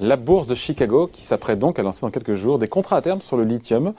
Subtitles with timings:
[0.00, 3.02] la bourse de Chicago qui s'apprête donc à lancer dans quelques jours des contrats à
[3.02, 3.92] terme sur le lithium.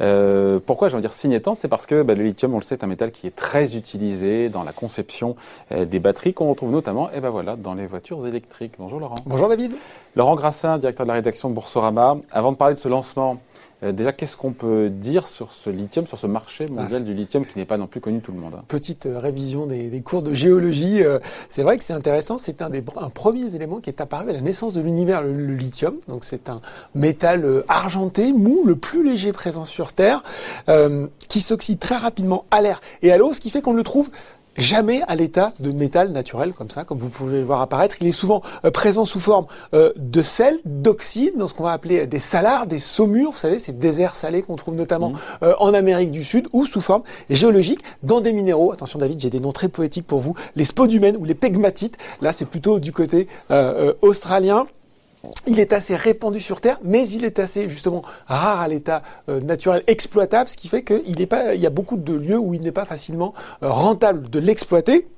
[0.00, 2.62] Euh, pourquoi je veux dire signé tant C'est parce que bah, le lithium, on le
[2.62, 5.36] sait, est un métal qui est très utilisé dans la conception
[5.72, 8.74] euh, des batteries qu'on retrouve notamment, et ben voilà, dans les voitures électriques.
[8.78, 9.16] Bonjour Laurent.
[9.26, 9.74] Bonjour David.
[10.14, 12.18] Laurent Grassin, directeur de la rédaction de Boursorama.
[12.30, 13.40] Avant de parler de ce lancement,
[13.84, 17.46] euh, déjà, qu'est-ce qu'on peut dire sur ce lithium, sur ce marché mondial du lithium
[17.46, 20.22] qui n'est pas non plus connu tout le monde hein Petite euh, révision des, cours
[20.22, 21.02] de géologie.
[21.02, 22.38] Euh, c'est vrai que c'est intéressant.
[22.38, 25.54] C'est un des un premiers éléments qui est apparu à la naissance de l'univers, le,
[25.54, 25.96] lithium.
[26.08, 26.60] Donc c'est un
[26.94, 30.22] métal argenté, mou, le plus léger présent sur Terre,
[31.28, 34.10] qui s'oxyde très rapidement à l'air et à l'eau, ce qui fait qu'on le trouve
[34.58, 37.96] jamais à l'état de métal naturel comme ça, comme vous pouvez le voir apparaître.
[38.00, 41.72] Il est souvent euh, présent sous forme euh, de sel, d'oxyde, dans ce qu'on va
[41.72, 45.18] appeler des salars, des saumures, vous savez, ces déserts salés qu'on trouve notamment mmh.
[45.44, 48.72] euh, en Amérique du Sud, ou sous forme géologique dans des minéraux.
[48.72, 50.34] Attention David, j'ai des noms très poétiques pour vous.
[50.56, 51.96] Les spodumènes ou les pegmatites.
[52.20, 53.28] Là, c'est plutôt du côté
[54.02, 54.66] australien.
[55.46, 59.40] Il est assez répandu sur Terre, mais il est assez justement rare à l'état euh,
[59.40, 62.60] naturel exploitable, ce qui fait qu'il pas, il y a beaucoup de lieux où il
[62.60, 65.08] n'est pas facilement euh, rentable de l'exploiter.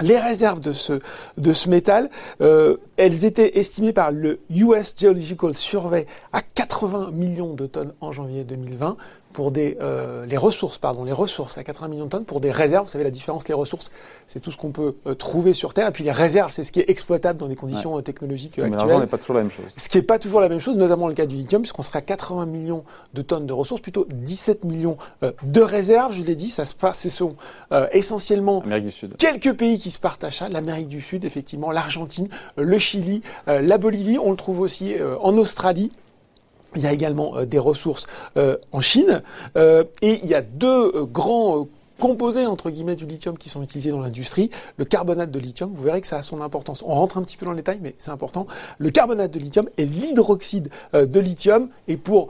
[0.00, 2.08] Les réserves de ce, métal,
[2.40, 8.10] euh, elles étaient estimées par le US Geological Survey à 80 millions de tonnes en
[8.10, 8.96] janvier 2020
[9.32, 12.50] pour des euh, les ressources pardon les ressources à 80 millions de tonnes pour des
[12.50, 12.86] réserves.
[12.86, 13.90] Vous savez la différence les ressources
[14.26, 15.88] c'est tout ce qu'on peut euh, trouver sur terre.
[15.88, 18.64] Et puis les réserves c'est ce qui est exploitable dans des conditions euh, technologiques Mais
[18.64, 19.00] actuelles.
[19.00, 19.64] n'est pas toujours la même chose.
[19.76, 21.98] Ce qui est pas toujours la même chose notamment le cas du lithium puisqu'on sera
[21.98, 26.50] à 80 millions de tonnes de ressources plutôt 17 millions de réserves je l'ai dit.
[26.50, 27.36] Ça se passe ce sont
[27.92, 28.62] essentiellement
[29.18, 30.48] quelques pays qui se partagent ça.
[30.48, 34.18] l'Amérique du Sud effectivement l'Argentine le Chili la Bolivie.
[34.18, 35.90] On le trouve aussi en Australie
[36.76, 38.06] il y a également euh, des ressources
[38.36, 39.22] euh, en Chine
[39.56, 43.90] euh, et il y a deux grands composés entre guillemets du lithium qui sont utilisés
[43.90, 44.50] dans l'industrie.
[44.76, 46.82] Le carbonate de lithium, vous verrez que ça a son importance.
[46.84, 48.46] On rentre un petit peu dans le détail, mais c'est important.
[48.78, 51.68] Le carbonate de lithium et l'hydroxyde de lithium.
[51.86, 52.28] Et pour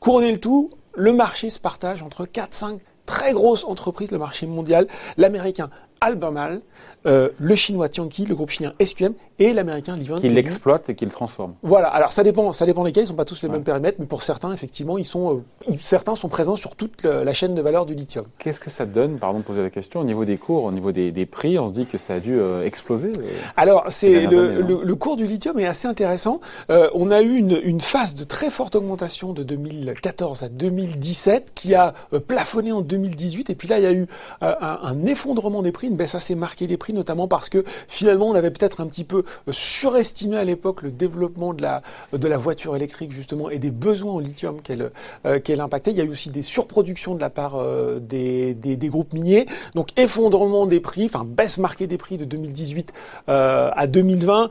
[0.00, 4.88] couronner le tout, le marché se partage entre 4-5 très grosses entreprises, le marché mondial,
[5.16, 5.70] l'américain
[6.02, 6.60] Albemarle,
[7.06, 10.20] euh, le chinois Tianqi, le groupe chinois SQM et l'américain Livent.
[10.20, 11.54] Qui l'exploite et qui le transforme.
[11.62, 11.88] Voilà.
[11.88, 13.04] Alors ça dépend, ça dépend lesquels.
[13.04, 16.14] Ils sont pas tous les mêmes périmètres, mais pour certains, effectivement, ils sont, euh, certains
[16.14, 18.24] sont présents sur toute la chaîne de valeur du lithium.
[18.38, 20.92] Qu'est-ce que ça donne, pardon de poser la question, au niveau des cours, au niveau
[20.92, 23.10] des, prix On se dit que ça a dû euh, exploser.
[23.56, 26.40] Alors c'est le, le, cours du lithium est assez intéressant.
[26.68, 31.74] on a eu une, une, phase de très forte augmentation de 2014 à 2017 qui
[31.74, 31.94] a
[32.26, 34.06] plafonné en 2018 et puis là il y a eu
[34.40, 38.26] un, un effondrement des prix une baisse assez marquée des prix, notamment parce que finalement
[38.26, 41.82] on avait peut-être un petit peu surestimé à l'époque le développement de la,
[42.12, 44.90] de la voiture électrique justement et des besoins en lithium qu'elle
[45.26, 45.90] euh, qu'elle impactait.
[45.90, 49.12] Il y a eu aussi des surproductions de la part euh, des, des, des, groupes
[49.12, 49.46] miniers.
[49.74, 52.92] Donc effondrement des prix, enfin baisse marquée des prix de 2018
[53.28, 54.48] euh, à 2020.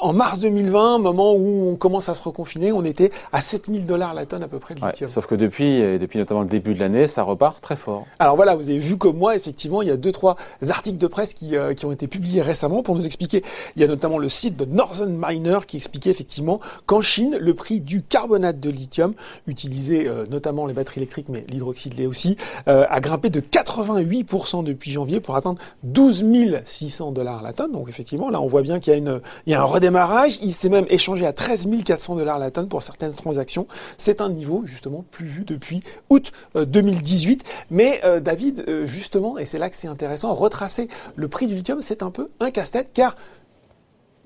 [0.00, 4.14] en mars 2020, moment où on commence à se reconfiner, on était à 7000 dollars
[4.14, 5.08] la tonne à peu près de lithium.
[5.08, 8.06] sauf que depuis, depuis notamment le début de l'année, ça repart très fort.
[8.18, 10.36] Alors voilà, vous avez vu comme moi, effectivement, il y a deux trois
[10.68, 13.42] articles de presse qui, euh, qui ont été publiés récemment pour nous expliquer.
[13.76, 17.54] Il y a notamment le site de Northern Miner qui expliquait effectivement qu'en Chine, le
[17.54, 19.12] prix du carbonate de lithium,
[19.46, 22.36] utilisé euh, notamment les batteries électriques, mais l'hydroxyde l'est aussi,
[22.68, 26.24] euh, a grimpé de 88% depuis janvier pour atteindre 12
[26.64, 27.72] 600 dollars la tonne.
[27.72, 30.38] Donc effectivement, là, on voit bien qu'il y a, une, il y a un redémarrage.
[30.42, 33.66] Il s'est même échangé à 13 400 dollars la tonne pour certaines transactions.
[33.98, 35.80] C'est un niveau justement plus vu depuis
[36.10, 37.44] août 2018.
[37.70, 42.02] Mais David, justement, et c'est là que c'est intéressant, retracer le prix du lithium, c'est
[42.02, 43.16] un peu un casse-tête car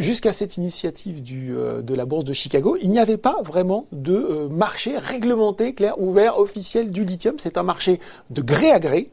[0.00, 4.14] jusqu'à cette initiative euh, de la bourse de Chicago, il n'y avait pas vraiment de
[4.14, 7.34] euh, marché réglementé, clair, ouvert, officiel du lithium.
[7.38, 9.10] C'est un marché de gré à gré.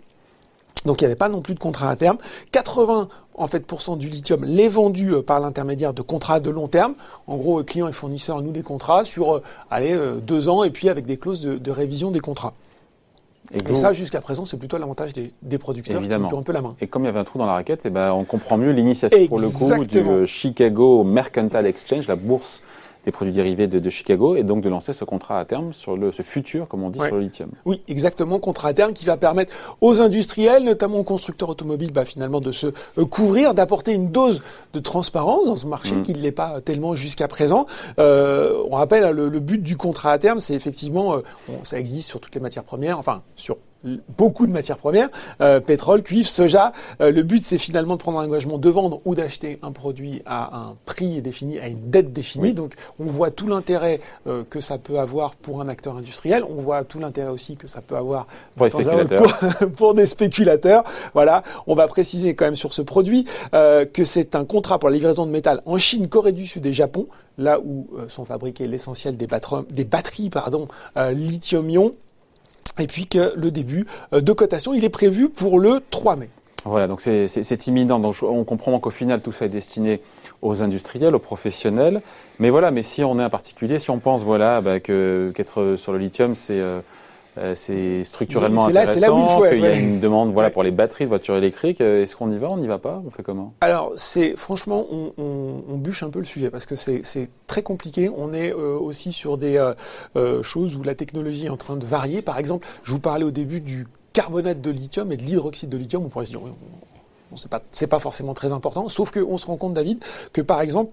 [0.85, 2.17] Donc il n'y avait pas non plus de contrat à terme.
[2.51, 3.09] 80
[3.40, 3.66] en fait
[3.97, 6.96] du lithium l'est vendu euh, par l'intermédiaire de contrats de long terme.
[7.28, 11.06] En gros, clients et fournisseurs nous des contrats sur allez deux ans et puis avec
[11.06, 12.53] des clauses de révision des contrats.
[13.53, 16.61] Et, ça, jusqu'à présent, c'est plutôt l'avantage des, des, producteurs qui, ont un peu la
[16.61, 16.76] main.
[16.82, 18.58] Et comme il y avait un trou dans la raquette, et eh ben, on comprend
[18.58, 22.61] mieux l'initiative pour le coup du Chicago Mercantile Exchange, la bourse
[23.08, 26.12] des produits dérivés de, Chicago et donc de lancer ce contrat à terme sur le
[26.12, 27.50] ce futur, comme on dit, sur le lithium.
[27.64, 32.04] Oui, exactement, contrat à terme qui va permettre aux industriels, notamment aux constructeurs automobiles, bah,
[32.04, 32.68] finalement de se
[32.98, 34.42] euh, couvrir, d'apporter une dose
[34.74, 36.04] de transparence dans ce marché mm.
[36.04, 37.66] qui ne l'est pas tellement jusqu'à présent.
[37.98, 41.22] Euh, on rappelle, hein, le, but du contrat à terme, c'est effectivement, euh,
[41.64, 45.09] ça existe sur toutes les matières premières, enfin sur beaucoup de matières premières,
[45.41, 46.74] euh, pétrole, cuivre, soja.
[47.02, 50.22] Euh, le but, c'est finalement de prendre un engagement de vendre ou d'acheter un produit
[50.26, 52.53] à un prix défini, à une dette définie.
[52.53, 56.44] Donc, on voit tout l'intérêt euh, que ça peut avoir pour un acteur industriel.
[56.44, 59.38] On voit tout l'intérêt aussi que ça peut avoir pour, les spéculateurs.
[59.58, 60.84] Pour, pour, des spéculateurs.
[61.14, 61.44] Voilà.
[61.68, 65.26] On va préciser quand même sur ce produit que c'est un contrat pour la livraison
[65.26, 67.08] de métal en Chine, Corée du Sud et Japon,
[67.38, 69.28] là où sont fabriqués l'essentiel des,
[69.70, 71.94] des, batteries pardon, lithium-ion
[72.79, 76.29] et puis que le début euh, de cotation, il est prévu pour le 3 mai.
[76.66, 78.00] Voilà, donc c'est imminent.
[78.00, 80.02] Donc on comprend qu'au final, tout ça est destiné
[80.41, 82.02] aux industriels, aux professionnels.
[82.40, 85.94] Mais voilà, mais si on est un particulier, si on pense voilà, bah, qu'être sur
[85.94, 86.79] le lithium, c'est euh,
[87.37, 91.35] euh, c'est structurellement intéressant, qu'il y a une demande voilà, pour les batteries de voitures
[91.35, 91.81] électriques.
[91.81, 93.01] Euh, est-ce qu'on y va On n'y va pas?
[93.05, 93.53] On fait comment?
[93.61, 97.63] Alors, c'est franchement, on, on, on, bûche un peu le sujet parce que c'est très
[97.63, 98.09] compliqué.
[98.16, 99.57] On est euh, aussi sur des
[100.41, 102.22] choses où la technologie est en train de varier.
[102.22, 105.78] Par exemple, je vous parlais au début du carbonate de lithium et de l'hydroxyde de
[105.78, 106.03] lithium.
[106.05, 108.89] On pourrait se dire, bon, c'est pas, pas forcément très important.
[108.89, 110.03] Sauf qu'on se rend compte, David,
[110.34, 110.91] que par exemple,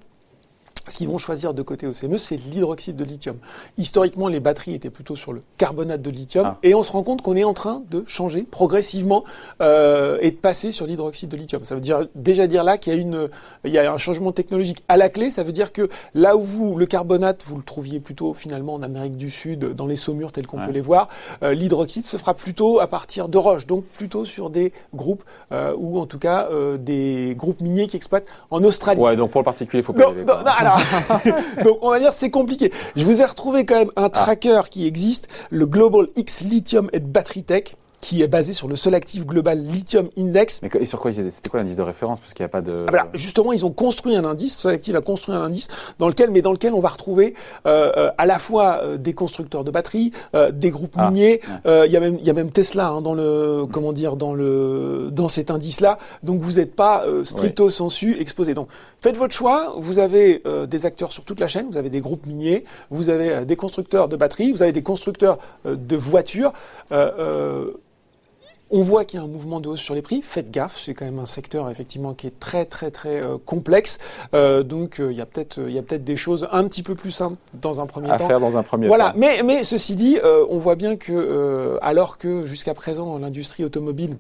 [0.89, 3.37] ce qu'ils vont choisir de côté au CME, c'est l'hydroxyde de lithium.
[3.79, 6.59] Historiquement, les batteries étaient plutôt sur le carbonate de lithium, ah.
[6.63, 9.25] et on se rend compte qu'on est en train de changer progressivement
[9.63, 11.65] euh, et de passer sur l'hydroxyde de lithium.
[11.65, 13.29] Ça veut dire déjà dire là qu'il y a une,
[13.65, 15.31] il y a un changement technologique à la clé.
[15.31, 18.83] Ça veut dire que là où vous le carbonate, vous le trouviez plutôt finalement en
[18.83, 21.09] Amérique du Sud, dans les saumures tels qu'on peut les voir,
[21.43, 25.23] euh, l'hydroxyde se fera plutôt à partir de roches, donc plutôt sur des groupes
[25.53, 29.01] euh, ou en tout cas euh, des groupes miniers qui exploitent en Australie.
[29.01, 30.05] Ouais, donc pour le particulier, il faut pas.
[30.05, 30.74] Non, non,
[31.65, 32.73] Donc on va dire c'est compliqué.
[32.97, 37.05] Je vous ai retrouvé quand même un tracker qui existe, le Global X Lithium and
[37.05, 37.75] Battery Tech
[38.05, 40.61] qui est basé sur le seul actif global Lithium Index.
[40.63, 42.21] Mais et sur quoi C'était quoi l'indice de référence?
[42.21, 42.85] Parce qu'il n'y a pas de.
[42.87, 44.59] Ah bah justement, ils ont construit un indice.
[44.59, 45.69] Solactive a construit un indice
[45.99, 47.35] dans lequel, mais dans lequel on va retrouver
[47.67, 51.41] euh, euh à la fois euh, des constructeurs de batteries, euh, des groupes ah, miniers.
[51.65, 54.35] Il y a même il y a même Tesla hein, dans le comment dire dans
[54.35, 55.99] le dans cet indice-là.
[56.23, 58.53] Donc vous n'êtes pas stricto sensu exposé.
[58.53, 58.69] Donc
[59.01, 59.75] faites votre choix.
[59.79, 61.71] Vous avez des acteurs sur toute la chaîne.
[61.71, 62.65] Vous avez des groupes miniers.
[62.91, 64.53] Vous avez des constructeurs de batteries.
[64.53, 66.53] Vous avez des constructeurs de voitures.
[68.71, 70.23] On voit qu'il y a un mouvement de hausse sur les prix.
[70.23, 73.99] Faites gaffe, c'est quand même un secteur effectivement qui est très très très euh, complexe.
[74.35, 76.83] Euh, donc euh, il y a peut-être il y a peut-être des choses un petit
[76.83, 78.15] peu plus simples dans un premier temps.
[78.15, 79.13] À faire dans un premier voilà.
[79.17, 80.19] Mais mais ceci dit,
[80.49, 84.17] on voit bien que alors que jusqu'à présent l'industrie automobile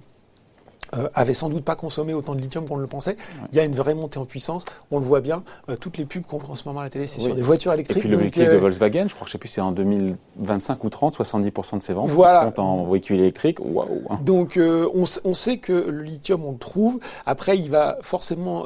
[0.97, 3.17] euh, avait sans doute pas consommé autant de lithium qu'on le pensait.
[3.53, 4.65] Il y a une vraie montée en puissance.
[4.91, 5.43] On le voit bien.
[5.69, 7.43] Euh, toutes les pubs qu'on voit en ce moment à la télé, c'est sur des
[7.43, 7.99] voitures électriques.
[7.99, 10.85] Et puis l'objectif de euh, Volkswagen, je crois que je sais plus, c'est en 2025
[10.85, 13.59] ou 30, 70% de ses ventes sont en véhicules électriques.
[13.61, 14.03] Waouh.
[14.23, 17.01] Donc on, on, sait que le lithium, on le trouve.
[17.27, 18.65] Après, il va forcément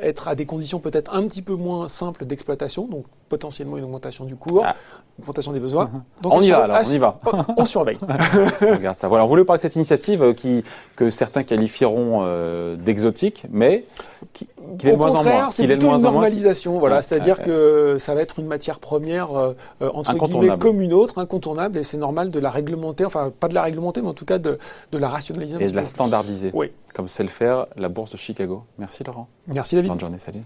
[0.00, 2.86] être à des conditions peut-être un petit peu moins simples d'exploitation.
[2.86, 4.76] Donc potentiellement une augmentation du cours, ah.
[5.18, 5.86] une augmentation des besoins.
[5.86, 6.02] Mhm.
[6.20, 7.20] Donc on, y va, alors, on y va.
[7.56, 7.96] on surveille.
[8.60, 9.08] regarde ça.
[9.08, 10.64] Voilà, on voulait parler de cette initiative qui,
[10.96, 13.84] que certains qualifieront euh, d'exotique, mais
[14.32, 14.48] qui,
[14.78, 15.50] qui est de moins en moins.
[15.50, 19.90] C'est plutôt une normalisation, voilà, c'est-à-dire que ça va être une matière première euh, euh,
[19.94, 23.54] entre guillemets comme une autre, incontournable, et c'est normal de la réglementer, enfin pas de
[23.54, 24.58] la réglementer, mais en tout cas de,
[24.90, 25.56] de la rationaliser.
[25.60, 26.50] Et de la standardiser.
[26.52, 26.72] Oui.
[26.94, 28.64] Comme sait le faire la bourse de Chicago.
[28.76, 29.28] Merci Laurent.
[29.46, 29.90] Merci David.
[29.90, 30.42] Bonne journée, salut.